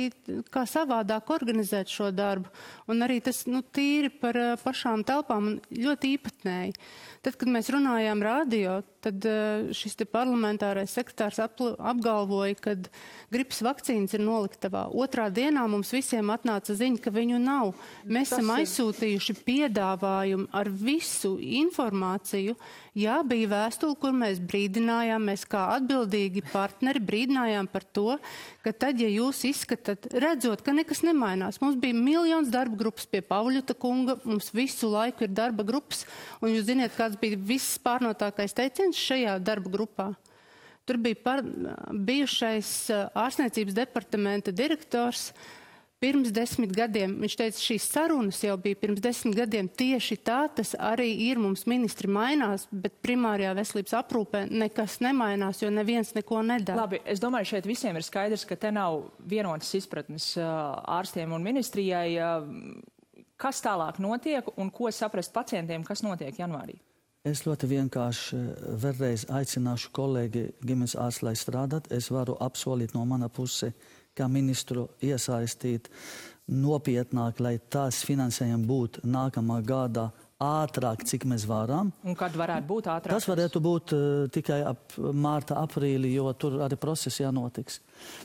kā 0.53 0.63
savādāk 0.69 1.29
organizēt 1.35 1.91
šo 1.91 2.09
darbu. 2.15 2.49
Un 2.89 3.05
arī 3.05 3.19
tas 3.23 3.43
nu, 3.49 3.61
tīri 3.61 4.09
par 4.21 4.39
uh, 4.41 4.53
pašām 4.61 5.05
telpām 5.07 5.57
ļoti 5.69 6.15
īpatnēji. 6.17 6.73
Tad, 7.25 7.37
kad 7.37 7.51
mēs 7.53 7.69
runājām 7.73 8.23
radio, 8.25 8.79
tad 9.07 9.27
uh, 9.27 9.69
šis 9.75 9.97
te 9.97 10.07
parlamentārais 10.09 10.93
sekretārs 10.93 11.39
apgalvoja, 11.41 12.57
ka 12.61 12.75
gripas 13.33 13.63
vakcīnas 13.65 14.17
ir 14.17 14.25
noliktavā. 14.27 14.87
Otrā 14.91 15.29
dienā 15.33 15.65
mums 15.71 15.93
visiem 15.95 16.31
atnāca 16.33 16.75
ziņa, 16.77 17.01
ka 17.03 17.13
viņu 17.15 17.41
nav. 17.43 17.73
Mēs 18.05 18.33
Tas 18.33 18.41
esam 18.41 18.51
ir... 18.53 18.63
aizsūtījuši 18.63 19.37
piedāvājumu 19.47 20.49
ar 20.55 20.71
visu 20.71 21.37
informāciju, 21.63 22.57
Jā, 22.97 23.19
bija 23.21 23.45
vēstule, 23.51 23.93
kur 24.01 24.13
mēs 24.17 24.39
brīdinājām, 24.41 25.27
mēs 25.29 25.43
kā 25.45 25.67
atbildīgi 25.75 26.41
partneri 26.49 27.01
brīdinājām 27.05 27.67
par 27.69 27.83
to, 27.93 28.15
ka 28.65 28.71
tad, 28.73 28.97
ja 28.97 29.09
jūs 29.11 29.43
izskatāt, 29.45 30.07
redzot, 30.17 30.63
ka 30.65 30.73
nekas 30.73 31.03
nemainās, 31.05 31.59
mums 31.61 31.77
bija 31.77 31.93
miljons 31.93 32.49
darba 32.49 32.79
grupas 32.79 33.05
pie 33.05 33.21
Pavļuta 33.21 33.75
kunga, 33.77 34.15
mums 34.25 34.49
visu 34.55 34.89
laiku 34.89 35.27
ir 35.27 35.35
darba 35.37 35.61
grupas, 35.67 36.07
un 36.41 36.55
jūs 36.55 36.65
ziniet, 36.71 36.95
kāds 36.97 37.19
bija 37.21 37.37
viss 37.37 37.77
pārnotākais 37.85 38.57
teiciens 38.57 38.96
šajā 38.97 39.37
darba 39.43 39.71
grupā. 39.73 40.07
Tur 40.87 40.99
bija 41.03 41.19
par, 41.19 41.43
bijušais 41.91 42.71
ārstniecības 43.11 43.75
departamenta 43.75 44.53
direktors, 44.55 45.31
Pirms 45.97 46.29
desmit 46.29 46.69
gadiem, 46.77 47.15
viņš 47.23 47.35
teica, 47.39 47.57
šīs 47.57 47.85
sarunas 47.89 48.37
jau 48.43 48.53
bija 48.61 48.77
pirms 48.77 48.99
desmit 49.01 49.33
gadiem 49.39 49.65
tieši 49.65 50.19
tā, 50.21 50.43
tas 50.53 50.75
arī 50.77 51.07
ir 51.25 51.39
mums 51.41 51.63
ministri 51.65 52.05
mainās, 52.05 52.67
bet 52.69 52.99
primārajā 53.01 53.55
veselības 53.57 53.95
aprūpē 54.03 54.43
nekas 54.51 54.99
nemainās, 55.01 55.63
jo 55.63 55.71
neviens 55.73 56.13
neko 56.13 56.43
nedara. 56.45 56.83
Labi, 56.83 56.99
es 57.01 57.17
domāju, 57.23 57.49
šeit 57.49 57.65
visiem 57.65 57.97
ir 57.97 58.05
skaidrs, 58.05 58.45
ka 58.45 58.59
te 58.61 58.69
nav 58.77 59.07
vienotas 59.25 59.73
izpratnes 59.79 60.35
ārstiem 60.37 61.33
un 61.33 61.49
ministrijai. 61.49 62.13
Kas 63.41 63.65
tālāk 63.65 63.97
notiek 64.01 64.53
un 64.53 64.69
ko 64.69 64.93
saprast 64.93 65.33
pacientiem, 65.33 65.81
kas 65.85 66.05
notiek 66.05 66.37
janvārī? 66.37 66.77
Es 67.27 67.41
ļoti 67.43 67.67
vienkārši 67.67 68.37
vēlreiz 68.79 69.25
aicināšu 69.35 69.89
kolēģi 69.95 70.43
ģimenes 70.63 70.93
ārstu, 70.95 71.25
lai 71.27 71.33
strādāt. 71.35 71.89
Es 71.91 72.07
varu 72.13 72.37
apsolīt 72.39 72.93
no 72.95 73.03
mana 73.09 73.27
puses 73.27 73.73
kā 74.15 74.29
ministru 74.31 74.85
iesaistīt 75.03 75.89
nopietnāk, 76.47 77.41
lai 77.43 77.57
tās 77.73 77.99
finansējumi 78.07 78.69
būtu 78.69 79.03
nākamā 79.11 79.59
gada 79.67 80.07
ātrāk, 80.43 81.01
cik 81.09 81.25
mēs 81.29 81.47
varam. 81.49 81.89
Un 82.05 82.17
kad 82.17 82.35
varētu 82.37 82.69
būt 82.69 82.89
ātrāk? 82.93 83.15
Tas 83.15 83.25
varētu 83.29 83.61
būt 83.63 83.93
uh, 83.97 84.27
tikai 84.33 84.61
ap 84.69 84.97
mārta, 84.97 85.57
aprīlī, 85.63 86.13
jo 86.13 86.29
tur 86.37 86.59
arī 86.65 86.77
process 86.79 87.21
jānotiks 87.23 87.81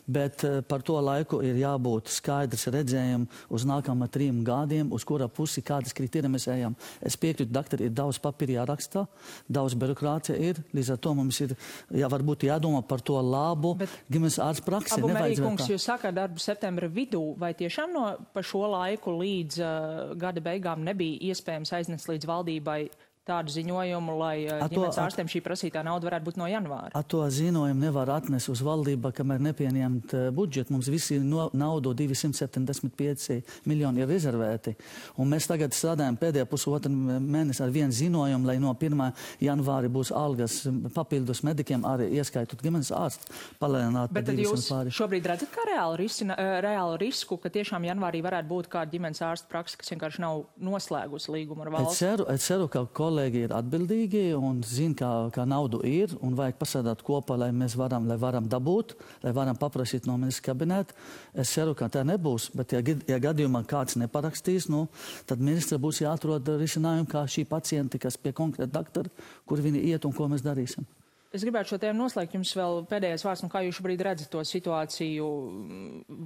bet 0.07 0.45
uh, 0.45 0.61
par 0.67 0.83
to 0.83 0.97
laiku 1.01 1.41
ir 1.45 1.57
jābūt 1.61 2.11
skaidrs 2.13 2.69
redzējumam 2.73 3.27
uz 3.53 3.67
nākamā 3.69 4.09
trim 4.13 4.43
gadiem, 4.47 4.93
uz 4.93 5.05
kura 5.09 5.29
pusi 5.29 5.63
kādas 5.65 5.95
kriterijas 5.97 6.33
mēs 6.33 6.49
ejam. 6.53 6.77
Es 7.01 7.17
piekrītu, 7.21 7.53
doktori, 7.53 7.89
ir 7.89 7.95
daudz 7.97 8.21
papīra 8.23 8.61
jārakstā, 8.61 9.05
daudz 9.49 9.77
birokrātija 9.79 10.39
ir, 10.51 10.61
līdz 10.77 10.95
ar 10.95 11.01
to 11.03 11.15
mums 11.19 11.41
ir 11.45 11.55
jā, 11.91 12.11
varbūt 12.13 12.47
jādomā 12.49 12.83
par 12.87 13.03
to 13.05 13.19
labu 13.23 13.75
ģimenes 14.13 14.39
ārsts 14.43 14.65
praksi. 14.67 14.99
Abu 14.99 15.13
Merīkungs, 15.13 15.69
jūs 15.71 15.87
sākāt 15.89 16.17
darbu 16.17 16.43
septembra 16.43 16.89
vidū, 16.93 17.23
vai 17.41 17.53
tiešām 17.59 17.95
no 17.95 18.07
pa 18.35 18.45
šo 18.47 18.65
laiku 18.73 19.17
līdz 19.19 19.61
uh, 19.63 20.15
gada 20.21 20.43
beigām 20.45 20.85
nebija 20.87 21.33
iespējams 21.33 21.75
aiznest 21.79 22.02
līdz 22.11 22.29
valdībai 22.31 22.81
tādu 23.23 23.53
ziņojumu, 23.55 24.15
lai 24.19 24.35
uh, 24.49 24.65
ģimenes 24.67 24.99
ārstiem 24.99 25.29
šī 25.31 25.43
prasītā 25.45 25.85
nauda 25.87 26.09
varētu 26.09 26.27
būt 26.27 26.39
no 26.41 26.49
janvāra? 26.51 26.91
Ar 26.99 27.05
to 27.07 27.21
ziņojumu 27.31 27.79
nevar 27.79 28.11
atnest 28.17 28.51
uz 28.51 28.63
valdību, 28.67 29.13
kamēr 29.15 29.45
nepieņemt 29.47 30.15
uh, 30.19 30.25
budžetu. 30.35 30.75
Mums 30.75 30.89
visi 30.91 31.21
no, 31.23 31.47
naudu 31.55 31.93
275 31.95 33.39
miljoni 33.71 34.03
ir 34.03 34.11
rezervēti. 34.11 34.75
Un 35.23 35.31
mēs 35.31 35.47
tagad 35.51 35.77
strādājam 35.77 36.19
pēdējā 36.19 36.49
pusotra 36.51 36.91
mēnesi 36.91 37.63
ar 37.63 37.71
vienu 37.75 37.95
ziņojumu, 37.95 38.49
lai 38.51 38.57
no 38.63 38.75
1. 38.75 39.05
janvāra 39.47 39.93
būs 39.93 40.11
algas 40.19 40.59
papildus 40.97 41.45
medikiem, 41.47 41.87
arī 41.87 42.11
ieskaitot 42.19 42.59
ģimenes 42.65 42.91
ārstu 42.99 43.31
palēnināt. 43.63 44.11
Bet 44.19 44.27
tad 44.33 44.43
jūs 44.43 44.67
pāri. 44.73 44.97
šobrīd 44.99 45.31
redzat 45.31 45.55
kā 45.55 45.69
reālu, 45.71 45.95
risina, 46.03 46.35
uh, 46.35 46.59
reālu 46.65 46.99
risku, 47.05 47.39
ka 47.39 47.55
tiešām 47.55 47.87
janvārī 47.87 48.25
varētu 48.27 48.51
būt 48.51 48.73
kāda 48.75 48.97
ģimenes 48.97 49.23
ārsta 49.31 49.47
praksa, 49.53 49.79
kas 49.79 49.95
vienkārši 49.95 50.27
nav 50.27 50.43
noslēgusi 50.59 51.37
līgumu 51.39 51.69
ar 51.69 51.75
valsts? 51.79 52.03
Es 52.03 52.03
ceru, 52.03 52.27
es 52.33 52.51
ceru 52.51 52.67
ka 52.73 52.83
kolēģi 52.91 53.12
ir 53.45 53.53
atbildīgi 53.55 54.23
un 54.39 54.63
zina, 54.67 54.95
kā, 54.99 55.11
kā 55.35 55.45
naudu 55.49 55.83
ir 55.89 56.15
un 56.21 56.37
vajag 56.39 56.57
pasēdāt 56.61 57.03
kopā, 57.07 57.37
lai 57.41 57.51
mēs 57.53 57.77
varam, 57.79 58.07
lai 58.09 58.17
varam 58.21 58.49
dabūt, 58.49 58.95
lai 59.25 59.35
varam 59.37 59.59
paprasīt 59.59 60.09
no 60.09 60.17
ministra 60.21 60.53
kabineta. 60.53 60.97
Es 61.35 61.53
ceru, 61.53 61.75
ka 61.79 61.91
tā 61.93 62.05
nebūs, 62.09 62.51
bet 62.57 62.73
ja, 62.73 62.81
ja 62.83 63.21
gadījumā 63.23 63.65
kāds 63.69 63.99
neparakstīs, 64.01 64.71
nu, 64.73 64.87
tad 65.27 65.45
ministra 65.45 65.79
būs 65.83 66.03
jāatrod 66.05 66.49
risinājumu, 66.63 67.11
kā 67.11 67.27
šī 67.29 67.45
pacienti, 67.51 68.01
kas 68.03 68.17
pie 68.17 68.33
konkrēta 68.37 68.73
doktora, 68.81 69.13
kur 69.47 69.61
viņi 69.61 69.85
iet 69.93 70.09
un 70.09 70.17
ko 70.17 70.31
mēs 70.33 70.45
darīsim. 70.47 70.89
Es 71.33 71.45
gribētu 71.47 71.73
šo 71.73 71.79
tēmu 71.81 71.97
noslēgt 72.03 72.35
jums 72.37 72.51
vēl 72.59 72.83
pēdējais 72.91 73.23
vārds, 73.25 73.43
nu 73.45 73.49
kā 73.53 73.63
jūs 73.65 73.79
šobrīd 73.79 74.03
redzat 74.05 74.29
to 74.35 74.43
situāciju, 74.45 75.29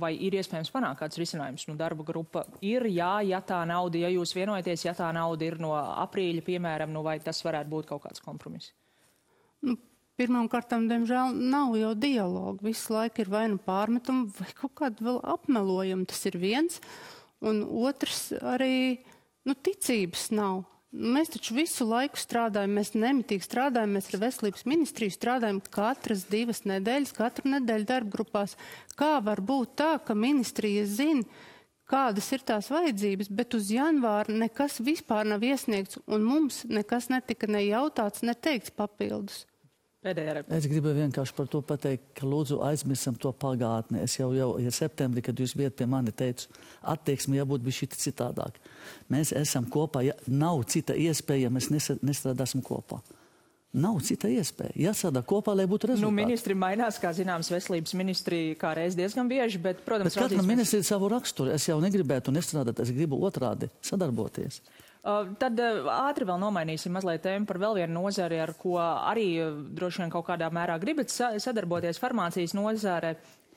vai 0.03 0.11
ir 0.19 0.35
iespējams 0.35 0.73
panākt 0.75 0.99
kāds 0.99 1.21
risinājums? 1.21 1.69
Nu, 1.71 1.77
darba 1.79 2.03
grupa 2.07 2.43
ir, 2.59 2.89
jā, 2.91 3.13
ja 3.29 3.39
tā 3.39 3.61
nauda, 3.71 4.01
ja 4.03 4.11
jūs 4.11 4.35
vienojaties, 4.35 4.89
ja 4.89 4.97
tā 4.99 5.13
nauda 5.15 5.47
ir 5.47 5.61
no 5.63 5.77
aprīļa, 5.79 6.43
piemēram, 6.49 6.91
nu 6.91 7.05
vai 7.07 7.21
tas 7.23 7.39
varētu 7.47 7.71
būt 7.71 7.91
kaut 7.93 8.03
kāds 8.09 8.25
kompromiss? 8.25 8.75
Nu, 9.63 9.79
Pirmām 10.17 10.47
kārtām, 10.49 10.87
diemžēl, 10.89 11.35
nav 11.53 11.75
jau 11.77 11.91
dialogu. 12.01 12.65
Visu 12.65 12.95
laiku 12.95 13.21
ir 13.21 13.29
vai 13.29 13.43
nu 13.53 13.59
pārmetumi, 13.61 14.31
vai 14.39 14.47
kaut 14.57 14.73
kāda 14.81 15.05
vēl 15.05 15.19
apmelojuma. 15.35 16.07
Tas 16.09 16.23
ir 16.31 16.39
viens. 16.41 16.79
Un 17.45 17.61
otrs 17.85 18.31
arī, 18.41 18.97
nu, 19.45 19.53
ticības 19.53 20.31
nav 20.33 20.63
Mēs 20.95 21.33
taču 21.35 21.57
visu 21.57 21.85
laiku 21.85 22.17
strādājam, 22.21 22.77
mēs 22.79 22.93
nemitīgi 22.95 23.45
strādājam, 23.45 23.97
mēs 23.97 24.07
ar 24.15 24.21
veselības 24.23 24.65
ministriju 24.71 25.13
strādājam 25.13 25.59
katras 25.61 26.23
divas 26.31 26.63
nedēļas, 26.65 27.13
katru 27.17 27.51
nedēļu 27.57 27.89
darba 27.89 28.15
grupās. 28.15 28.55
Kā 28.97 29.17
var 29.25 29.43
būt 29.43 29.75
tā, 29.83 29.91
ka 29.99 30.15
ministrija 30.15 30.87
zina, 30.87 31.27
kādas 31.91 32.31
ir 32.33 32.47
tās 32.47 32.71
vajadzības, 32.71 33.29
bet 33.29 33.59
uz 33.59 33.69
janvāru 33.75 34.39
nekas 34.39 34.79
vispār 34.87 35.27
nav 35.27 35.45
iesniegts, 35.45 35.99
un 36.07 36.25
mums 36.27 36.63
nekas 36.71 37.11
netika 37.13 37.51
ne 37.51 37.67
jautāts, 37.67 38.23
ne 38.23 38.35
teikts 38.35 38.73
papildus. 38.75 39.45
Es 40.57 40.69
gribu 40.71 40.93
vienkārši 40.97 41.35
par 41.37 41.51
to 41.51 41.61
pateikt, 41.67 42.09
ka 42.19 42.29
lūdzu 42.29 42.61
aizmirsam 42.67 43.19
to 43.21 43.33
pagātni. 43.33 44.03
Es 44.05 44.17
jau, 44.19 44.31
jau 44.37 44.53
ja 44.63 44.73
septembrī, 44.75 45.25
kad 45.27 45.39
jūs 45.43 45.57
bijat 45.59 45.77
pie 45.79 45.89
mani, 45.91 46.15
teicu, 46.15 46.49
attieksme 46.95 47.39
jābūt 47.41 47.67
bija 47.67 47.81
šī 47.81 47.91
citādāk. 47.97 48.59
Mēs 49.13 49.35
esam 49.37 49.69
kopā, 49.71 50.05
ja 50.07 50.17
nav 50.27 50.65
cita 50.71 50.97
iespēja, 50.97 51.49
ja 51.49 51.55
mēs 51.55 51.71
nestrādāsim 52.01 52.65
kopā. 52.67 53.03
Nav 53.77 53.99
cita 54.07 54.29
iespēja. 54.33 54.73
Jāsādā 54.87 55.21
kopā, 55.27 55.53
lai 55.57 55.67
būtu 55.69 55.91
rezultāti. 55.91 56.09
Nu, 56.09 56.15
ministri 56.17 56.55
mainās, 56.57 56.97
kā 57.03 57.11
zināms, 57.13 57.51
veselības 57.53 57.93
ministri 57.99 58.39
kā 58.57 58.71
reiz 58.79 58.97
diezgan 58.97 59.29
bieži, 59.29 59.61
bet, 59.61 59.83
protams, 59.85 60.15
bet 60.15 60.31
katram 60.31 60.49
ministri 60.49 60.81
ir 60.81 60.87
savu 60.89 61.11
raksturu. 61.13 61.53
Es 61.53 61.67
jau 61.69 61.77
negribētu 61.83 62.33
nestrādāt, 62.33 62.81
es 62.81 62.93
gribu 62.97 63.19
otrādi 63.29 63.69
sadarboties. 63.85 64.63
Tad 65.07 65.61
ātri 65.63 66.27
vēl 66.27 66.41
nomainīsim 66.43 66.95
mazliet 66.97 67.23
tēmu 67.23 67.47
par 67.47 67.61
vēl 67.63 67.77
vienu 67.79 68.01
nozari, 68.01 68.41
ar 68.43 68.57
ko 68.59 68.75
arī 68.83 69.29
droši 69.79 70.03
vien 70.03 70.11
kaut 70.11 70.27
kādā 70.27 70.51
mērā 70.51 70.81
gribat 70.83 71.13
sadarboties 71.15 72.03
farmācijas 72.03 72.57
nozare. 72.59 73.15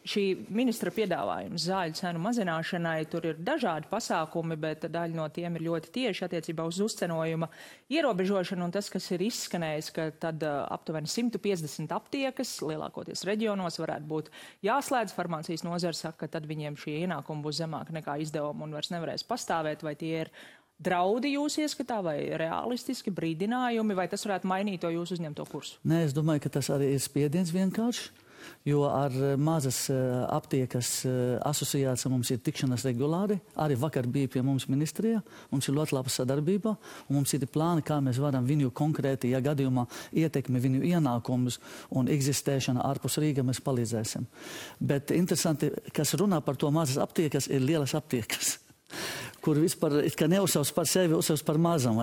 Šī 0.10 0.22
ministra 0.56 0.94
piedāvājums 0.96 1.65
zāļu 1.68 1.98
cenu 1.98 2.22
mazināšanai, 2.24 3.01
tur 3.12 3.25
ir 3.27 3.41
dažādi 3.46 3.89
pasākumi, 3.91 4.56
bet 4.58 4.86
daļa 4.88 5.18
no 5.18 5.25
tiem 5.36 5.58
ir 5.58 5.65
ļoti 5.65 5.91
tieši 5.98 6.24
attiecībā 6.25 6.63
uz 6.65 6.79
uzcenojuma 6.86 7.50
ierobežošanu, 7.91 8.63
un 8.63 8.74
tas, 8.74 8.88
kas 8.89 9.10
ir 9.12 9.25
izskanējis, 9.27 9.89
ka 9.94 10.08
tad 10.24 10.46
aptuveni 10.48 11.12
150 11.12 11.91
aptiekas 11.98 12.53
lielākoties 12.63 13.25
reģionos 13.27 13.82
varētu 13.84 14.10
būt 14.13 14.32
jāslēdz. 14.70 15.18
Farmācijas 15.18 15.68
nozara 15.68 15.98
saka, 15.98 16.24
ka 16.24 16.38
tad 16.38 16.48
viņiem 16.48 16.79
šie 16.79 17.01
ienākumi 17.03 17.44
būs 17.44 17.60
zemāki 17.60 18.00
nekā 18.00 18.22
izdevumi 18.24 18.70
un 18.70 18.79
vairs 18.79 18.94
nevarēs 18.96 19.27
pastāvēt, 19.27 19.84
vai 19.84 19.98
tie 20.00 20.15
ir 20.24 20.34
draudi 20.79 21.33
jūs 21.36 21.59
ieskatā 21.63 22.00
vai 22.03 22.17
realistiski 22.39 23.12
brīdinājumi, 23.15 23.98
vai 23.98 24.07
tas 24.12 24.25
varētu 24.27 24.50
mainīt 24.50 24.83
to 24.83 24.93
jūsu 24.93 25.19
uzņemto 25.19 25.45
kursu? 25.51 25.77
Nē, 25.88 26.05
es 26.07 26.15
domāju, 26.15 26.45
ka 26.45 26.57
tas 26.59 26.71
arī 26.74 26.93
ir 26.95 27.03
spiediens 27.03 27.53
vienkārši. 27.55 28.27
Jo 28.63 28.86
ar 28.88 29.12
eh, 29.12 29.33
mazas 29.38 29.89
eh, 29.91 29.98
aptiekas 30.31 30.89
eh, 31.05 31.12
asociācija 31.48 32.12
mums 32.12 32.29
ir 32.31 32.39
tikšanās 32.43 32.86
regulāri. 32.88 33.36
Arī 33.59 33.75
vakar 33.79 34.07
bija 34.07 34.29
pie 34.31 34.43
mums 34.45 34.69
ministrijā. 34.71 35.19
Mums 35.51 35.67
ir 35.67 35.75
ļoti 35.75 35.95
laba 35.98 36.13
sadarbība. 36.13 36.75
Mums 37.12 37.36
ir 37.36 37.43
plāni, 37.51 37.83
kā 37.86 38.00
mēs 38.03 38.21
varam 38.24 38.48
viņu 38.48 38.71
konkrēti, 38.75 39.33
ja 39.33 39.41
gadījumā 39.43 39.86
ietekmi 40.24 40.63
viņu 40.63 40.86
ienākumus 40.93 41.59
un 42.00 42.07
eksistēšana 42.12 42.88
ārpus 42.88 43.19
Rīga, 43.19 43.43
mēs 43.48 43.59
palīdzēsim. 43.65 44.27
Bet 44.79 45.12
interesanti, 45.15 45.74
kas 45.95 46.15
runā 46.19 46.39
par 46.45 46.59
to 46.59 46.71
mazas 46.71 47.00
aptiekas, 47.03 47.51
ir 47.51 47.63
lielas 47.65 47.95
aptiekas 48.00 48.57
kur 49.50 49.62
vispār 49.63 49.98
neuzsauc 50.29 50.74
par 50.77 50.89
sevi, 50.89 51.18
uzsauc 51.18 51.46
par 51.48 51.62
mazam. 51.62 51.98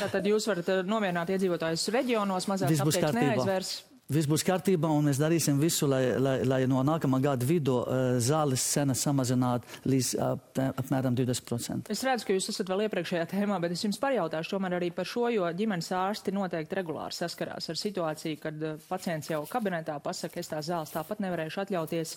Tātad 0.00 0.26
jūs 0.26 0.48
varat 0.50 0.72
eh, 0.72 0.86
nomierināt 0.88 1.36
iedzīvotājus 1.36 1.90
reģionos, 1.96 2.48
mazāk 2.52 2.72
aptiekas 2.86 3.14
neaizvērs 3.20 3.76
viss 4.12 4.28
būs 4.30 4.44
kārtībā, 4.46 4.88
un 4.94 5.08
mēs 5.08 5.18
darīsim 5.18 5.58
visu, 5.58 5.88
lai, 5.90 6.02
lai, 6.22 6.36
lai 6.46 6.60
no 6.70 6.82
nākamā 6.86 7.18
gada 7.22 7.46
vidū 7.46 7.80
uh, 7.80 8.18
zāles 8.22 8.62
cena 8.62 8.94
samazinātu 8.94 9.88
līdz 9.90 10.10
uh, 10.14 10.68
apmēram 10.82 11.16
20%. 11.18 11.90
Es 11.92 12.04
redzu, 12.06 12.28
ka 12.28 12.36
jūs 12.36 12.50
esat 12.52 12.70
vēl 12.70 12.84
iepriekšējā 12.86 13.26
tēmā, 13.32 13.58
bet 13.62 13.74
es 13.74 13.82
jums 13.82 13.98
pajautāšu 14.02 14.54
tomēr 14.54 14.78
arī 14.78 14.92
par 14.94 15.10
šo, 15.10 15.26
jo 15.34 15.50
ģimenes 15.58 15.90
ārsti 15.98 16.34
noteikti 16.36 16.78
regulāri 16.78 17.18
saskarās 17.18 17.70
ar 17.72 17.80
situāciju, 17.82 18.40
kad 18.42 18.66
pacients 18.86 19.32
jau 19.32 19.42
kabinetā 19.50 19.98
pasaka, 20.04 20.38
es 20.42 20.54
tās 20.54 20.70
zāles 20.70 20.94
tāpat 20.94 21.24
nevarēšu 21.26 21.64
atļauties. 21.66 22.16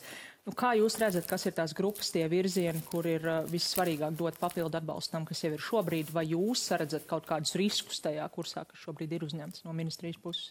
Nu, 0.50 0.56
kā 0.58 0.72
jūs 0.74 0.96
redzat, 0.98 1.28
kas 1.30 1.44
ir 1.46 1.54
tās 1.54 1.76
grupas, 1.78 2.08
tie 2.10 2.24
virzieni, 2.26 2.80
kur 2.90 3.06
ir 3.06 3.22
uh, 3.22 3.44
vissvarīgāk 3.46 4.16
dot 4.18 4.40
papildu 4.42 4.80
atbalstam, 4.80 5.28
kas 5.30 5.44
jau 5.44 5.52
ir 5.54 5.62
šobrīd, 5.62 6.10
vai 6.10 6.24
jūs 6.32 6.64
redzat 6.74 7.06
kaut 7.06 7.28
kādus 7.30 7.54
riskus 7.60 8.02
tajā 8.02 8.26
kursā, 8.34 8.64
kas 8.66 8.82
šobrīd 8.82 9.14
ir 9.14 9.28
uzņemts 9.28 9.62
no 9.68 9.76
ministrijas 9.78 10.18
puses? 10.24 10.48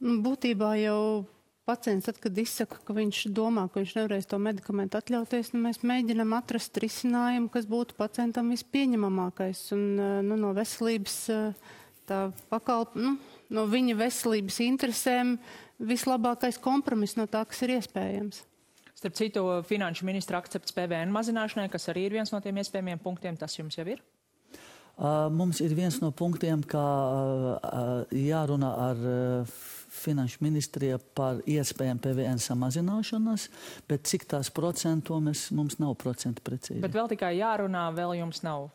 Nu, 0.00 0.22
būtībā 0.24 0.70
jau 0.80 1.26
pacients, 1.68 2.08
tad, 2.08 2.22
kad 2.22 2.40
izsaka, 2.40 2.80
ka 2.80 2.96
viņš 2.96 3.26
domā, 3.36 3.66
ka 3.68 3.82
viņš 3.82 3.94
nevarēs 3.98 4.30
to 4.30 4.40
medikamentu 4.40 4.96
atļauties, 4.96 5.52
nu, 5.52 5.60
mēs 5.66 5.84
mēģinam 5.84 6.32
atrast 6.38 6.80
risinājumu, 6.80 7.52
kas 7.52 7.68
būtu 7.68 7.98
pacientam 8.00 8.54
vispieņemamākais. 8.56 9.66
Un, 9.76 9.84
eh, 10.00 10.16
nu, 10.24 10.40
no 10.40 10.56
veselības 10.56 11.18
eh, 11.34 11.74
tā 12.08 12.20
pakalp, 12.48 12.96
nu, 12.96 13.18
no 13.52 13.68
viņa 13.68 14.00
veselības 14.00 14.62
interesēm 14.64 15.36
vislabākais 15.78 16.58
kompromiss 16.62 17.16
no 17.18 17.26
tā, 17.30 17.44
kas 17.48 17.62
ir 17.66 17.76
iespējams. 17.76 18.42
Starp 18.96 19.16
citu, 19.18 19.44
finanšu 19.68 20.06
ministra 20.08 20.40
akcepts 20.40 20.72
PVN 20.72 21.12
mazināšanai, 21.12 21.68
kas 21.72 21.90
arī 21.92 22.06
ir 22.08 22.16
viens 22.16 22.32
no 22.32 22.40
tiem 22.40 22.56
iespējamiem 22.62 23.02
punktiem, 23.02 23.36
tas 23.36 23.58
jums 23.58 23.76
jau 23.76 23.84
ir? 23.92 24.00
Mums 25.36 25.60
ir 25.60 25.74
viens 25.76 25.98
no 26.00 26.08
punktiem, 26.16 26.62
kā 26.64 26.86
jārunā 28.16 28.70
ar 28.86 29.02
finanšu 29.96 30.40
ministrija 30.44 30.96
par 31.16 31.42
iespējām 31.44 32.00
PVN 32.00 32.40
samazināšanas, 32.40 33.50
bet 33.88 34.08
cik 34.08 34.24
tās 34.32 34.48
procentu 34.52 35.20
mēs, 35.20 35.50
mums 35.56 35.76
nav 35.82 35.92
procenti 36.00 36.44
precīzi. 36.44 36.80
Bet 36.84 36.96
vēl 36.96 37.12
tikai 37.12 37.34
jārunā, 37.36 37.90
vēl 37.96 38.16
jums 38.22 38.40
nav. 38.46 38.70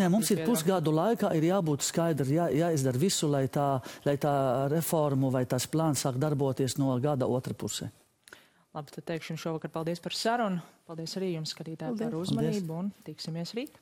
Nē, 0.00 0.06
mums 0.08 0.30
ir 0.32 0.40
pusgadu 0.46 0.92
laikā 0.94 1.34
ir 1.36 1.44
jābūt 1.50 1.84
skaidri, 1.84 2.38
jā, 2.38 2.46
jāizdara 2.62 3.00
visu, 3.00 3.28
lai 3.28 3.44
tā, 3.52 3.66
lai 4.06 4.14
tā 4.20 4.32
reformu 4.72 5.28
vai 5.34 5.44
tās 5.44 5.66
plāns 5.68 6.06
sāk 6.06 6.16
darboties 6.20 6.78
no 6.80 6.94
gada 7.02 7.28
otra 7.28 7.52
pusē. 7.52 7.90
Labi, 8.72 8.94
tad 8.94 9.04
teikšu 9.10 9.36
šovakar 9.36 9.72
paldies 9.74 10.00
par 10.00 10.16
sarunu. 10.16 10.62
Paldies 10.88 11.12
arī 11.20 11.34
jums, 11.34 11.52
skatītāji, 11.52 11.98
par 12.00 12.16
uzmanību 12.16 12.64
paldies. 12.64 12.78
un 12.78 13.04
tiksimies 13.04 13.52
rīt. 13.58 13.76